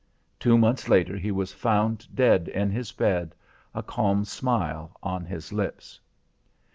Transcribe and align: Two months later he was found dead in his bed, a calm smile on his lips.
Two 0.39 0.57
months 0.57 0.89
later 0.89 1.15
he 1.15 1.29
was 1.31 1.53
found 1.53 2.07
dead 2.15 2.47
in 2.47 2.71
his 2.71 2.91
bed, 2.91 3.35
a 3.75 3.83
calm 3.83 4.25
smile 4.25 4.95
on 5.03 5.25
his 5.25 5.53
lips. 5.53 5.99